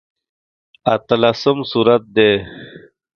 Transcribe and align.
اتلسم 0.93 1.57
سورت 1.71 1.99
دی. 2.15 2.31